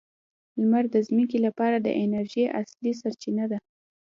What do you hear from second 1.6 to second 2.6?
د انرژۍ